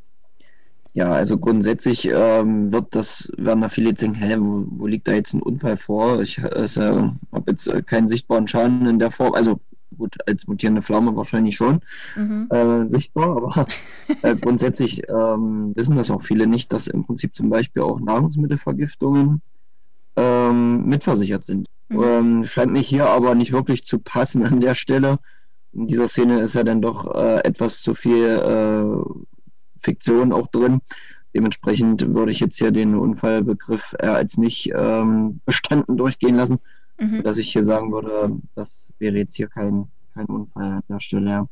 [0.98, 5.08] Ja, also grundsätzlich ähm, wird das, werden da viele jetzt denken, hä, wo, wo liegt
[5.08, 6.22] da jetzt ein Unfall vor?
[6.22, 9.60] Ich äh, habe jetzt äh, keinen sichtbaren Schaden in der Form, also
[9.96, 11.82] gut, als mutierende Pflaume wahrscheinlich schon
[12.16, 12.48] mhm.
[12.50, 13.68] äh, sichtbar, aber
[14.24, 19.44] äh, grundsätzlich ähm, wissen das auch viele nicht, dass im Prinzip zum Beispiel auch Nahrungsmittelvergiftungen
[20.16, 21.68] ähm, mitversichert sind.
[21.90, 22.04] Mhm.
[22.04, 25.20] Ähm, scheint mich hier aber nicht wirklich zu passen an der Stelle.
[25.74, 29.37] In dieser Szene ist ja dann doch äh, etwas zu viel äh,
[29.88, 30.82] Fiktion auch drin.
[31.34, 36.60] Dementsprechend würde ich jetzt hier den Unfallbegriff eher als nicht ähm, bestanden durchgehen lassen,
[37.00, 37.24] mhm.
[37.24, 41.30] dass ich hier sagen würde, das wäre jetzt hier kein, kein Unfall an der Stelle.
[41.30, 41.48] Ja.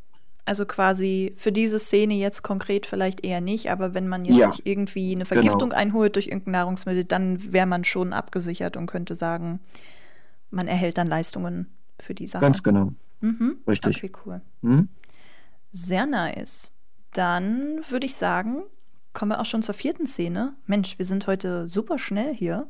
[0.46, 4.52] Also quasi für diese Szene jetzt konkret vielleicht eher nicht, aber wenn man jetzt ja.
[4.52, 5.82] sich irgendwie eine Vergiftung genau.
[5.82, 9.60] einholt durch irgendein Nahrungsmittel, dann wäre man schon abgesichert und könnte sagen,
[10.52, 11.68] man erhält dann Leistungen
[12.00, 12.42] für die Sache.
[12.42, 12.92] Ganz genau.
[13.22, 13.58] Mhm.
[13.68, 13.98] Richtig.
[13.98, 14.42] Okay, cool.
[14.62, 14.90] Mhm.
[15.72, 16.72] Sehr nice.
[17.16, 18.64] Dann würde ich sagen,
[19.14, 20.54] kommen wir auch schon zur vierten Szene.
[20.66, 22.68] Mensch, wir sind heute super schnell hier.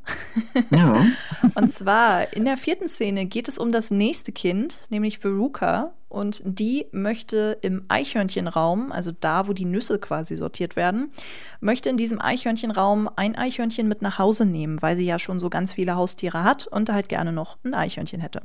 [0.70, 1.04] Ja.
[1.56, 5.94] und zwar in der vierten Szene geht es um das nächste Kind, nämlich Veruca.
[6.10, 11.12] Und die möchte im Eichhörnchenraum, also da, wo die Nüsse quasi sortiert werden,
[11.60, 15.50] möchte in diesem Eichhörnchenraum ein Eichhörnchen mit nach Hause nehmen, weil sie ja schon so
[15.50, 18.44] ganz viele Haustiere hat und da halt gerne noch ein Eichhörnchen hätte.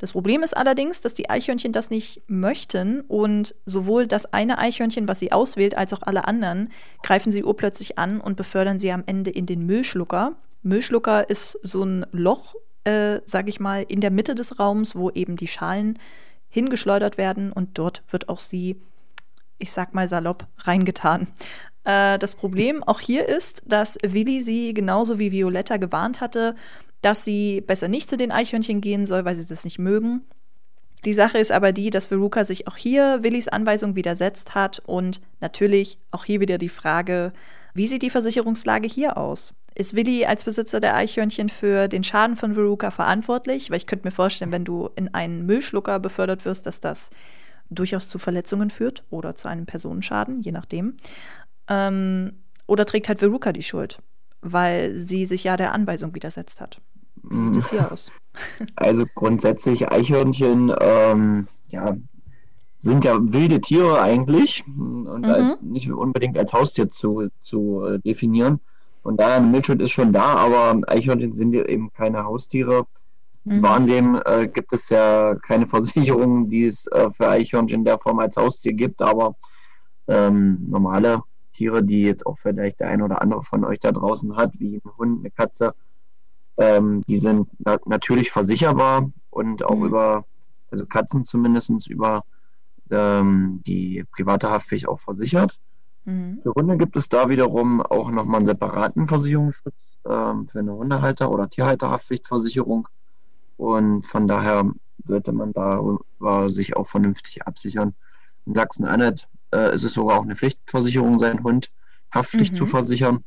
[0.00, 5.06] Das Problem ist allerdings, dass die Eichhörnchen das nicht möchten und sowohl das eine Eichhörnchen,
[5.06, 6.70] was sie auswählt, als auch alle anderen
[7.02, 10.36] greifen sie urplötzlich an und befördern sie am Ende in den Müllschlucker.
[10.62, 15.10] Müllschlucker ist so ein Loch, äh, sag ich mal, in der Mitte des Raums, wo
[15.10, 15.98] eben die Schalen
[16.48, 18.80] hingeschleudert werden und dort wird auch sie,
[19.58, 21.28] ich sag mal salopp, reingetan.
[21.84, 26.56] Äh, das Problem auch hier ist, dass Willi sie genauso wie Violetta gewarnt hatte,
[27.02, 30.22] dass sie besser nicht zu den Eichhörnchen gehen soll, weil sie das nicht mögen.
[31.04, 35.20] Die Sache ist aber die, dass Veruca sich auch hier Willis Anweisung widersetzt hat und
[35.40, 37.32] natürlich auch hier wieder die Frage,
[37.72, 39.54] wie sieht die Versicherungslage hier aus?
[39.74, 43.70] Ist Willi als Besitzer der Eichhörnchen für den Schaden von Veruca verantwortlich?
[43.70, 47.10] Weil ich könnte mir vorstellen, wenn du in einen Müllschlucker befördert wirst, dass das
[47.70, 50.96] durchaus zu Verletzungen führt oder zu einem Personenschaden, je nachdem.
[51.68, 54.02] Ähm, oder trägt halt Veruca die Schuld,
[54.40, 56.80] weil sie sich ja der Anweisung widersetzt hat.
[57.22, 58.10] Wie sieht es hier aus?
[58.76, 61.96] Also grundsätzlich Eichhörnchen, ähm, ja,
[62.78, 65.56] sind ja wilde Tiere eigentlich und mhm.
[65.60, 68.60] nicht unbedingt als Haustier zu, zu äh, definieren.
[69.02, 72.86] Und daher eine Milchschuld ist schon da, aber Eichhörnchen sind ja eben keine Haustiere.
[73.44, 73.62] Mhm.
[73.62, 78.18] Wahrnehmen äh, gibt es ja keine Versicherung, die es äh, für Eichhörnchen in der Form
[78.18, 79.36] als Haustier gibt, aber
[80.08, 84.36] ähm, normale Tiere, die jetzt auch vielleicht der ein oder andere von euch da draußen
[84.36, 85.74] hat, wie ein Hund, eine Katze,
[86.58, 89.86] ähm, die sind na natürlich versicherbar und auch mhm.
[89.86, 90.24] über,
[90.70, 92.24] also Katzen zumindest über
[92.90, 95.58] ähm, die private Haftpflicht auch versichert.
[96.04, 96.40] Mhm.
[96.42, 99.74] Für Hunde gibt es da wiederum auch nochmal einen separaten Versicherungsschutz
[100.08, 102.88] ähm, für eine Hundehalter- oder Tierhalterhaftpflichtversicherung.
[103.56, 104.70] Und von daher
[105.04, 105.80] sollte man da
[106.48, 107.94] sich auch vernünftig absichern.
[108.46, 111.70] In Sachsen-Anhalt äh, ist es sogar auch eine Pflichtversicherung, seinen Hund
[112.10, 112.56] haftlich mhm.
[112.56, 113.24] zu versichern.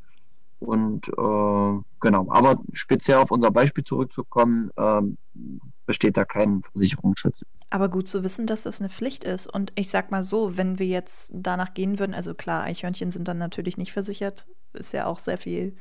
[0.60, 5.02] Und äh, genau, aber speziell auf unser Beispiel zurückzukommen, äh,
[5.86, 7.44] besteht da kein Versicherungsschutz.
[7.70, 9.52] Aber gut zu wissen, dass das eine Pflicht ist.
[9.52, 13.28] Und ich sag mal so, wenn wir jetzt danach gehen würden, also klar, Eichhörnchen sind
[13.28, 15.76] dann natürlich nicht versichert, ist ja auch sehr viel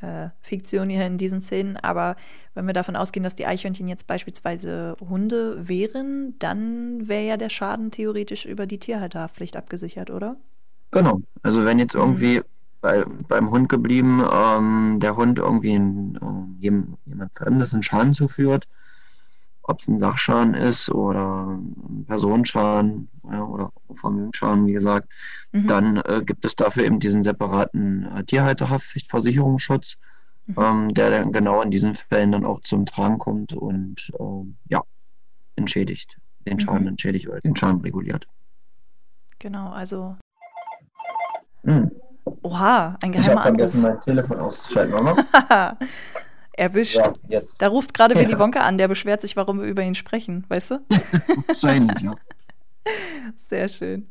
[0.00, 1.76] äh, Fiktion hier in diesen Szenen.
[1.76, 2.16] Aber
[2.54, 7.50] wenn wir davon ausgehen, dass die Eichhörnchen jetzt beispielsweise Hunde wären, dann wäre ja der
[7.50, 10.36] Schaden theoretisch über die Tierhalterhaftpflicht abgesichert, oder?
[10.90, 11.20] Genau.
[11.42, 12.44] Also wenn jetzt irgendwie mhm
[12.80, 18.68] bei, beim Hund geblieben, ähm, der Hund irgendwie ein, äh, jemand Fremdes einen Schaden zuführt,
[19.62, 25.08] ob es ein Sachschaden ist oder ein Personenschaden ja, oder Vermögensschaden, wie gesagt,
[25.52, 25.66] mhm.
[25.66, 29.96] dann äh, gibt es dafür eben diesen separaten äh, Tierhalterhaftpflichtversicherungsschutz,
[30.46, 30.54] mhm.
[30.58, 34.82] ähm, der dann genau in diesen Fällen dann auch zum Tragen kommt und äh, ja,
[35.56, 36.88] entschädigt, den Schaden mhm.
[36.88, 38.26] entschädigt oder den Schaden reguliert.
[39.38, 40.16] Genau, also.
[41.62, 41.90] Mhm.
[42.42, 43.94] Oha, ein geheimer ich vergessen, Anruf.
[43.94, 45.26] mein Telefon auszuschalten, oder?
[46.52, 46.96] Erwischt.
[46.96, 47.62] Ja, jetzt.
[47.62, 48.20] Da ruft gerade ja.
[48.20, 50.80] Willy Wonka an, der beschwert sich, warum wir über ihn sprechen, weißt du?
[51.46, 52.14] Wahrscheinlich, ja.
[53.48, 54.08] Sehr schön.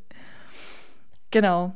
[1.31, 1.73] Genau.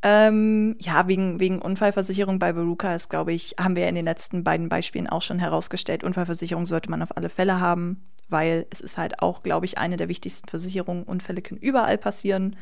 [0.00, 4.44] Ähm, ja, wegen, wegen Unfallversicherung bei Veruca ist, glaube ich, haben wir in den letzten
[4.44, 8.04] beiden Beispielen auch schon herausgestellt, Unfallversicherung sollte man auf alle Fälle haben.
[8.30, 11.02] weil es ist halt auch, glaube ich, eine der wichtigsten Versicherungen.
[11.04, 12.56] Unfälle können überall passieren.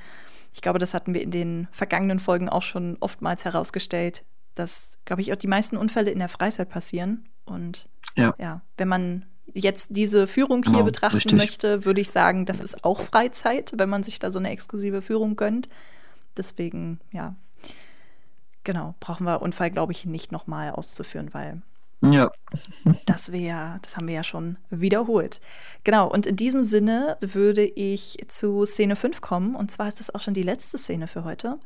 [0.56, 5.20] Ich glaube, das hatten wir in den vergangenen Folgen auch schon oftmals herausgestellt, dass, glaube
[5.20, 7.28] ich, auch die meisten Unfälle in der Freizeit passieren.
[7.44, 11.34] Und ja, ja wenn man jetzt diese Führung hier genau, betrachten richtig.
[11.34, 15.02] möchte, würde ich sagen, das ist auch Freizeit, wenn man sich da so eine exklusive
[15.02, 15.68] Führung gönnt.
[16.38, 17.36] Deswegen, ja,
[18.64, 21.60] genau, brauchen wir Unfall, glaube ich, nicht nochmal auszuführen, weil
[22.02, 22.30] ja.
[23.06, 25.40] Das wäre, das haben wir ja schon wiederholt.
[25.84, 29.54] Genau, und in diesem Sinne würde ich zu Szene 5 kommen.
[29.54, 31.58] Und zwar ist das auch schon die letzte Szene für heute.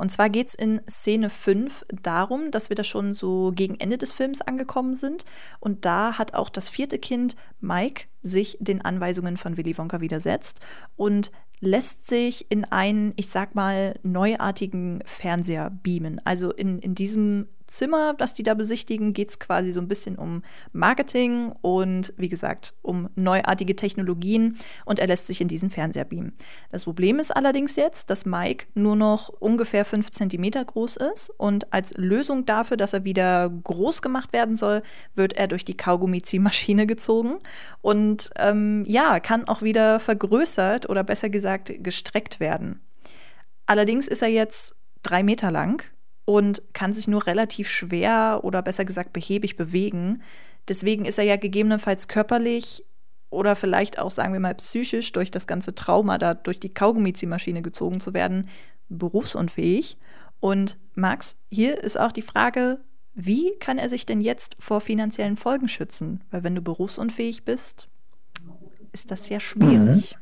[0.00, 3.98] Und zwar geht es in Szene 5 darum, dass wir da schon so gegen Ende
[3.98, 5.26] des Films angekommen sind.
[5.58, 10.60] Und da hat auch das vierte Kind, Mike, sich den Anweisungen von Willy Wonka widersetzt
[10.96, 11.30] und
[11.60, 16.18] lässt sich in einen, ich sag mal, neuartigen Fernseher beamen.
[16.24, 20.16] Also in, in diesem Zimmer, das die da besichtigen, geht es quasi so ein bisschen
[20.16, 26.04] um Marketing und wie gesagt um neuartige Technologien und er lässt sich in diesen Fernseher
[26.04, 26.34] beamen.
[26.70, 31.72] Das Problem ist allerdings jetzt, dass Mike nur noch ungefähr fünf Zentimeter groß ist und
[31.72, 34.82] als Lösung dafür, dass er wieder groß gemacht werden soll,
[35.14, 37.38] wird er durch die Kaugummi-Ziehmaschine gezogen
[37.80, 42.80] und ähm, ja, kann auch wieder vergrößert oder besser gesagt gestreckt werden.
[43.66, 45.84] Allerdings ist er jetzt drei Meter lang
[46.24, 50.22] und kann sich nur relativ schwer oder besser gesagt behäbig bewegen.
[50.68, 52.84] Deswegen ist er ja gegebenenfalls körperlich
[53.30, 57.62] oder vielleicht auch, sagen wir mal, psychisch durch das ganze Trauma, da durch die Kaugummiziehmaschine
[57.62, 58.48] gezogen zu werden,
[58.88, 59.96] berufsunfähig.
[60.40, 62.80] Und Max, hier ist auch die Frage,
[63.14, 66.22] wie kann er sich denn jetzt vor finanziellen Folgen schützen?
[66.30, 67.88] Weil wenn du berufsunfähig bist,
[68.92, 70.16] ist das sehr schwierig.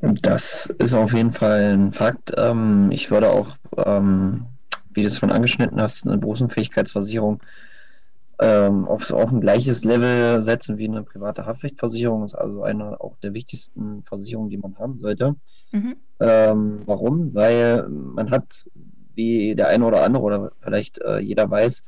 [0.00, 0.16] Mhm.
[0.22, 2.32] Das ist auf jeden Fall ein Fakt.
[2.36, 4.46] Ähm, ich würde auch ähm,
[5.00, 7.40] wie du es schon angeschnitten hast, eine Berufsunfähigkeitsversicherung
[8.38, 12.20] ähm, auf, auf ein gleiches Level setzen wie eine private Haftpflichtversicherung.
[12.20, 15.36] Das ist also eine auch der wichtigsten Versicherungen, die man haben sollte.
[15.72, 15.96] Mhm.
[16.20, 17.34] Ähm, warum?
[17.34, 18.66] Weil man hat,
[19.14, 21.82] wie der eine oder andere oder vielleicht äh, jeder weiß,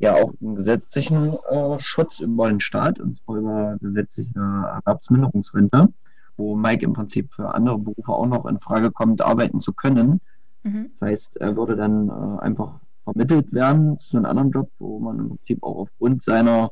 [0.00, 5.88] ja auch einen gesetzlichen äh, Schutz über den Staat, und zwar über gesetzliche Erwerbsminderungsrente,
[6.36, 10.20] wo Mike im Prinzip für andere Berufe auch noch in Frage kommt, arbeiten zu können.
[10.68, 10.88] Mhm.
[10.90, 15.18] Das heißt, er würde dann äh, einfach vermittelt werden zu einem anderen Job, wo man
[15.18, 16.70] im Prinzip auch aufgrund seiner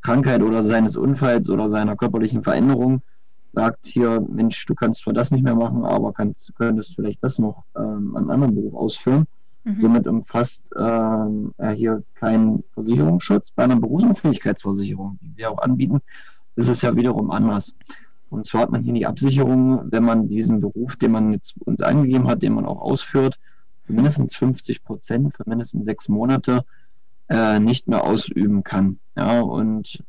[0.00, 3.02] Krankheit oder seines Unfalls oder seiner körperlichen Veränderung
[3.52, 7.38] sagt, hier, Mensch, du kannst zwar das nicht mehr machen, aber kannst, könntest vielleicht das
[7.38, 9.26] noch ähm, einen anderen Beruf ausführen.
[9.64, 9.76] Mhm.
[9.76, 13.50] Somit umfasst ähm, er hier keinen Versicherungsschutz.
[13.52, 16.00] Bei einer Berufsunfähigkeitsversicherung, die wir auch anbieten,
[16.56, 17.74] ist es ja wiederum anders.
[18.32, 21.82] Und zwar hat man hier die Absicherung, wenn man diesen Beruf, den man jetzt uns
[21.82, 23.38] angegeben hat, den man auch ausführt,
[23.82, 26.64] für mindestens 50 Prozent für mindestens sechs Monate
[27.28, 28.98] äh, nicht mehr ausüben kann.
[29.16, 30.02] Ja, und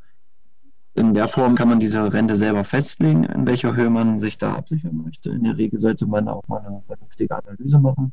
[0.94, 4.54] in der Form kann man diese Rente selber festlegen, in welcher Höhe man sich da
[4.54, 5.30] absichern möchte.
[5.30, 8.12] In der Regel sollte man auch mal eine vernünftige Analyse machen,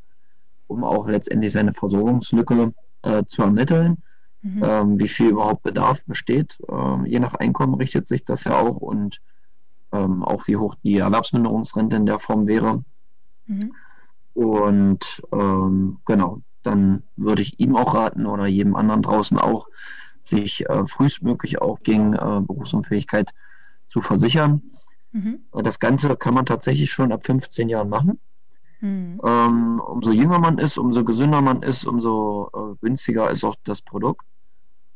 [0.68, 3.98] um auch letztendlich seine Versorgungslücke äh, zu ermitteln.
[4.42, 4.64] Mhm.
[4.66, 6.58] Ähm, wie viel überhaupt Bedarf besteht.
[6.68, 9.22] Ähm, je nach Einkommen richtet sich das ja auch und
[9.92, 12.84] ähm, auch wie hoch die Erwerbsminderungsrente in der Form wäre.
[13.46, 13.74] Mhm.
[14.34, 19.68] Und ähm, genau, dann würde ich ihm auch raten oder jedem anderen draußen auch,
[20.24, 23.32] sich äh, frühestmöglich auch gegen äh, Berufsunfähigkeit
[23.88, 24.62] zu versichern.
[25.12, 25.40] Mhm.
[25.52, 28.20] Das Ganze kann man tatsächlich schon ab 15 Jahren machen.
[28.80, 29.20] Mhm.
[29.24, 33.82] Ähm, umso jünger man ist, umso gesünder man ist, umso äh, günstiger ist auch das
[33.82, 34.26] Produkt.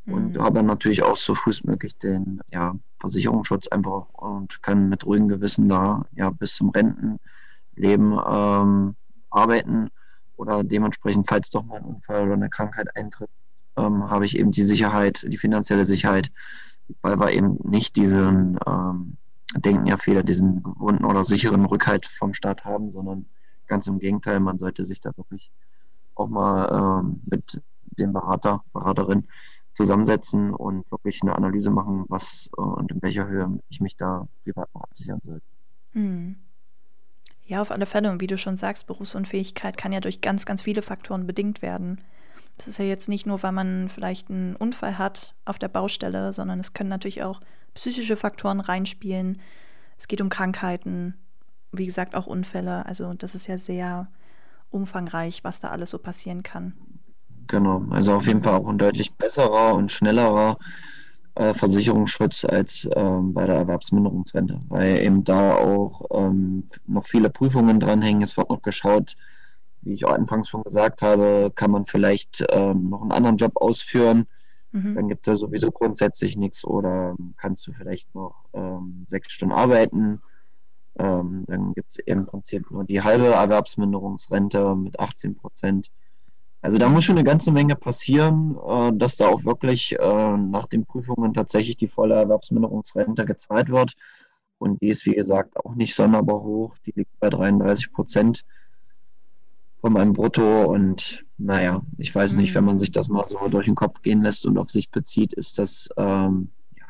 [0.06, 0.40] Und mhm.
[0.40, 6.04] habe natürlich auch so frühestmöglich den ja, Versicherungsschutz einfach und kann mit ruhigem Gewissen da
[6.14, 8.94] ja bis zum Rentenleben ähm,
[9.30, 9.90] arbeiten
[10.36, 13.30] oder dementsprechend, falls doch mal ein Unfall oder eine Krankheit eintritt,
[13.76, 16.30] ähm, habe ich eben die Sicherheit, die finanzielle Sicherheit,
[17.02, 19.16] weil wir eben nicht diesen, ähm,
[19.56, 23.26] denken ja viele, diesen gewohnten oder sicheren Rückhalt vom Staat haben, sondern
[23.66, 25.50] ganz im Gegenteil, man sollte sich da wirklich
[26.14, 27.60] auch mal ähm, mit
[27.98, 29.24] dem Berater, Beraterin
[29.76, 34.26] zusammensetzen und wirklich eine Analyse machen, was äh, und in welcher Höhe ich mich da
[34.42, 35.40] privat noch absichern soll.
[35.92, 36.36] Hm.
[37.44, 38.10] Ja, auf alle Fälle.
[38.10, 42.00] Und wie du schon sagst, Berufsunfähigkeit kann ja durch ganz, ganz viele Faktoren bedingt werden.
[42.56, 46.32] Das ist ja jetzt nicht nur, weil man vielleicht einen Unfall hat auf der Baustelle,
[46.32, 47.40] sondern es können natürlich auch
[47.74, 49.40] psychische Faktoren reinspielen.
[49.98, 51.14] Es geht um Krankheiten,
[51.70, 52.86] wie gesagt, auch Unfälle.
[52.86, 54.08] Also das ist ja sehr
[54.70, 56.72] umfangreich, was da alles so passieren kann.
[57.46, 60.58] Genau, also auf jeden Fall auch ein deutlich besserer und schnellerer
[61.34, 67.78] äh, Versicherungsschutz als ähm, bei der Erwerbsminderungsrente, weil eben da auch ähm, noch viele Prüfungen
[67.78, 68.22] dranhängen.
[68.22, 69.14] Es wird noch geschaut,
[69.82, 73.52] wie ich auch anfangs schon gesagt habe, kann man vielleicht ähm, noch einen anderen Job
[73.56, 74.26] ausführen,
[74.76, 74.94] Mhm.
[74.94, 79.54] Dann gibt es ja sowieso grundsätzlich nichts oder kannst du vielleicht noch ähm, sechs Stunden
[79.54, 80.20] arbeiten.
[80.98, 85.90] Ähm, dann gibt es im Prinzip nur die halbe Erwerbsminderungsrente mit 18 Prozent.
[86.62, 90.66] Also da muss schon eine ganze Menge passieren, äh, dass da auch wirklich äh, nach
[90.66, 93.94] den Prüfungen tatsächlich die volle Erwerbsminderungsrente gezahlt wird.
[94.58, 96.76] Und die ist, wie gesagt, auch nicht sonderbar hoch.
[96.86, 98.44] Die liegt bei 33 Prozent
[99.80, 100.64] von meinem Brutto.
[100.64, 104.22] Und naja, ich weiß nicht, wenn man sich das mal so durch den Kopf gehen
[104.22, 106.86] lässt und auf sich bezieht, ist das ähm, ja,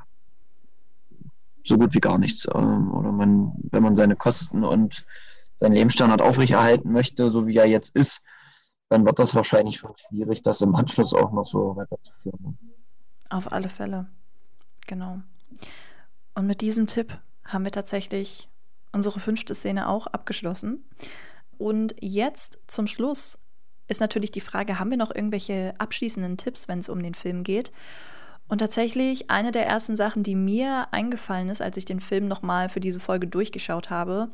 [1.64, 2.46] so gut wie gar nichts.
[2.54, 5.04] Ähm, oder man, wenn man seine Kosten und
[5.56, 8.22] seinen Lebensstandard aufrechterhalten möchte, so wie er jetzt ist,
[8.88, 12.58] dann wird das wahrscheinlich schon schwierig, das im Anschluss auch noch so weiterzuführen.
[13.30, 14.06] Auf alle Fälle.
[14.86, 15.20] Genau.
[16.34, 18.48] Und mit diesem Tipp haben wir tatsächlich
[18.92, 20.84] unsere fünfte Szene auch abgeschlossen.
[21.58, 23.38] Und jetzt zum Schluss
[23.88, 27.42] ist natürlich die Frage, haben wir noch irgendwelche abschließenden Tipps, wenn es um den Film
[27.42, 27.72] geht?
[28.48, 32.68] Und tatsächlich eine der ersten Sachen, die mir eingefallen ist, als ich den Film nochmal
[32.68, 34.28] für diese Folge durchgeschaut habe,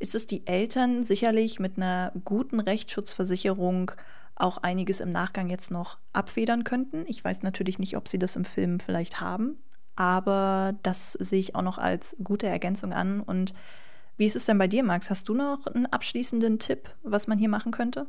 [0.00, 3.92] ist es die Eltern sicherlich mit einer guten Rechtsschutzversicherung
[4.34, 7.04] auch einiges im Nachgang jetzt noch abfedern könnten.
[7.06, 9.58] Ich weiß natürlich nicht, ob sie das im Film vielleicht haben,
[9.96, 13.20] aber das sehe ich auch noch als gute Ergänzung an.
[13.20, 13.52] Und
[14.16, 15.10] wie ist es denn bei dir, Max?
[15.10, 18.06] Hast du noch einen abschließenden Tipp, was man hier machen könnte?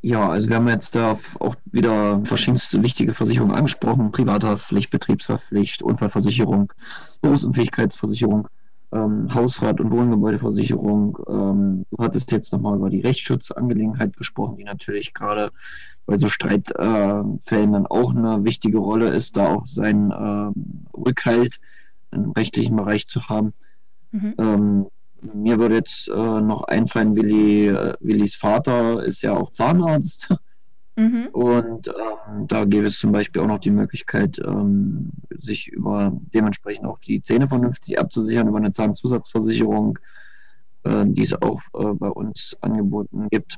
[0.00, 4.10] Ja, also wir haben jetzt da auch wieder verschiedenste wichtige Versicherungen angesprochen.
[4.10, 6.72] Privathaftpflicht, Betriebshaftpflicht, Unfallversicherung,
[7.20, 8.48] Berufsunfähigkeitsversicherung,
[8.92, 11.18] ähm, Hausrat- und Wohngebäudeversicherung.
[11.28, 15.50] Ähm, du hattest jetzt nochmal über die Rechtsschutzangelegenheit gesprochen, die natürlich gerade
[16.06, 21.58] bei so Streitfällen äh, dann auch eine wichtige Rolle ist, da auch seinen äh, Rückhalt
[22.10, 23.54] im rechtlichen Bereich zu haben.
[24.10, 24.34] Mhm.
[24.38, 24.86] Ähm,
[25.34, 30.28] mir würde jetzt äh, noch einfallen, Willi, äh, Willis Vater ist ja auch Zahnarzt.
[30.96, 31.28] Mhm.
[31.32, 36.86] Und ähm, da gäbe es zum Beispiel auch noch die Möglichkeit, ähm, sich über dementsprechend
[36.86, 39.98] auch die Zähne vernünftig abzusichern, über eine Zahnzusatzversicherung,
[40.84, 43.56] äh, die es auch äh, bei uns angeboten gibt.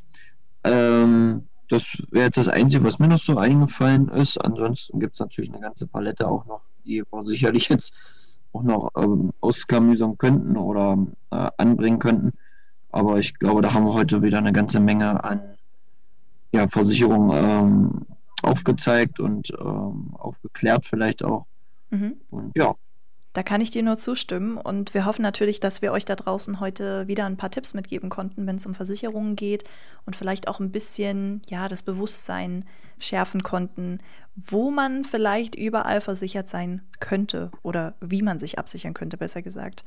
[0.63, 4.39] Ähm, das wäre jetzt das Einzige, was mir noch so eingefallen ist.
[4.39, 7.95] Ansonsten gibt es natürlich eine ganze Palette auch noch, die wir sicherlich jetzt
[8.53, 12.33] auch noch ähm, ausklamüsern könnten oder äh, anbringen könnten.
[12.93, 15.54] Aber ich glaube, da haben wir heute wieder eine ganze Menge an
[16.55, 18.07] ja, Versicherungen ähm,
[18.43, 21.47] aufgezeigt und ähm, aufgeklärt vielleicht auch.
[21.91, 22.15] Mhm.
[22.31, 22.75] Und ja,
[23.33, 26.61] da kann ich dir nur zustimmen und wir hoffen natürlich, dass wir euch da draußen
[26.61, 29.65] heute wieder ein paar Tipps mitgeben konnten, wenn es um Versicherungen geht
[30.07, 32.65] und vielleicht auch ein bisschen ja das Bewusstsein
[33.05, 34.01] schärfen konnten,
[34.35, 39.85] wo man vielleicht überall versichert sein könnte oder wie man sich absichern könnte, besser gesagt.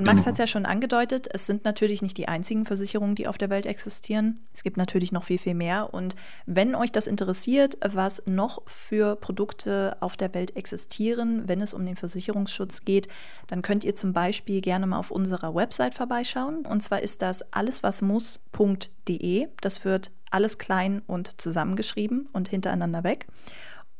[0.00, 0.28] Und Max genau.
[0.28, 3.50] hat es ja schon angedeutet, es sind natürlich nicht die einzigen Versicherungen, die auf der
[3.50, 4.38] Welt existieren.
[4.54, 5.92] Es gibt natürlich noch viel, viel mehr.
[5.92, 11.74] Und wenn euch das interessiert, was noch für Produkte auf der Welt existieren, wenn es
[11.74, 13.08] um den Versicherungsschutz geht,
[13.48, 16.64] dann könnt ihr zum Beispiel gerne mal auf unserer Website vorbeischauen.
[16.64, 19.48] Und zwar ist das alleswasmuss.de.
[19.60, 23.26] Das wird alles klein und zusammengeschrieben und hintereinander weg.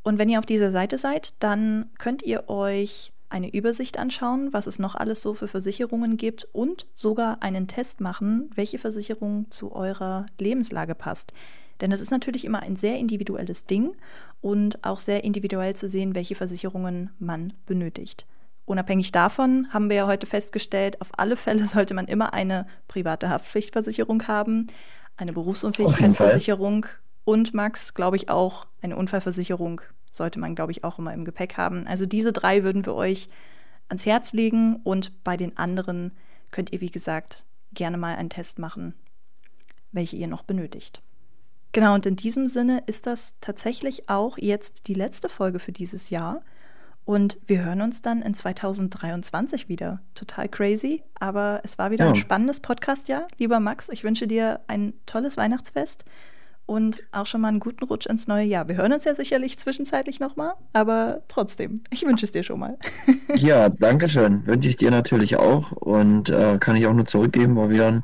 [0.03, 4.66] Und wenn ihr auf dieser Seite seid, dann könnt ihr euch eine Übersicht anschauen, was
[4.66, 9.73] es noch alles so für Versicherungen gibt und sogar einen Test machen, welche Versicherung zu
[9.73, 11.33] eurer Lebenslage passt.
[11.81, 13.97] Denn es ist natürlich immer ein sehr individuelles Ding
[14.40, 18.27] und auch sehr individuell zu sehen, welche Versicherungen man benötigt.
[18.66, 23.29] Unabhängig davon haben wir ja heute festgestellt, auf alle Fälle sollte man immer eine private
[23.29, 24.66] Haftpflichtversicherung haben,
[25.20, 26.87] eine Berufsunfähigkeitsversicherung
[27.24, 31.56] und Max, glaube ich, auch eine Unfallversicherung sollte man, glaube ich, auch immer im Gepäck
[31.56, 31.87] haben.
[31.87, 33.28] Also diese drei würden wir euch
[33.88, 36.12] ans Herz legen und bei den anderen
[36.50, 38.94] könnt ihr, wie gesagt, gerne mal einen Test machen,
[39.92, 41.02] welche ihr noch benötigt.
[41.72, 46.11] Genau, und in diesem Sinne ist das tatsächlich auch jetzt die letzte Folge für dieses
[46.11, 46.42] Jahr.
[47.11, 50.01] Und wir hören uns dann in 2023 wieder.
[50.14, 52.12] Total crazy, aber es war wieder ja.
[52.12, 53.27] ein spannendes Podcast-Jahr.
[53.37, 56.05] Lieber Max, ich wünsche dir ein tolles Weihnachtsfest
[56.66, 58.68] und auch schon mal einen guten Rutsch ins neue Jahr.
[58.68, 62.79] Wir hören uns ja sicherlich zwischenzeitlich nochmal, aber trotzdem, ich wünsche es dir schon mal.
[63.35, 64.46] ja, danke schön.
[64.46, 68.03] Wünsche ich dir natürlich auch und äh, kann ich auch nur zurückgeben, war wieder ein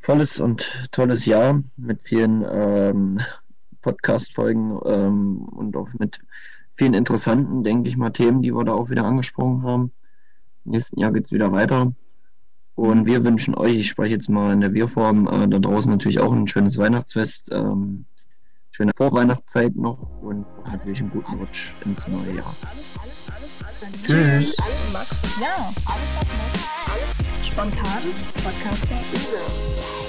[0.00, 3.20] volles und tolles Jahr mit vielen ähm,
[3.82, 6.18] Podcast-Folgen ähm, und auch mit
[6.76, 9.92] vielen interessanten, denke ich mal, Themen, die wir da auch wieder angesprochen haben.
[10.64, 11.92] Im nächsten Jahr geht es wieder weiter.
[12.74, 16.20] Und wir wünschen euch, ich spreche jetzt mal in der Wir-Form, äh, da draußen natürlich
[16.20, 18.04] auch ein schönes Weihnachtsfest, ähm,
[18.70, 22.54] schöne Vorweihnachtszeit noch und natürlich einen guten Rutsch ins neue Jahr.
[24.04, 24.56] Tschüss.
[24.92, 25.22] Max.
[25.40, 27.46] Ja, alles was muss.
[27.46, 28.02] Spontan.
[28.34, 30.05] Podcaster.